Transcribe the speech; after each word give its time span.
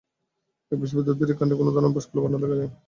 একবীজপত্রী 0.71 1.11
উদ্ভিদের 1.11 1.37
কাণ্ডে 1.39 1.55
কোন 1.55 1.67
ধরনের 1.69 1.93
ভাস্কুলার 1.95 2.23
বান্ডল 2.23 2.39
দেখা 2.43 2.57
যায়? 2.59 2.71